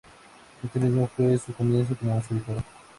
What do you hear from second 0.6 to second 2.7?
Este mismo fue su comienzo como escritora.